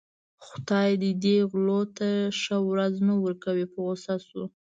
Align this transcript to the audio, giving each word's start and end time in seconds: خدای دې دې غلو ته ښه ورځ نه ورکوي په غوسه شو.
خدای 0.45 0.89
دې 1.01 1.11
دې 1.23 1.37
غلو 1.49 1.81
ته 1.97 2.09
ښه 2.39 2.57
ورځ 2.69 2.93
نه 3.07 3.13
ورکوي 3.23 3.65
په 3.73 3.79
غوسه 3.85 4.15
شو. 4.27 4.43